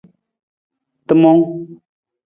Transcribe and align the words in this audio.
Timung. 1.07 1.41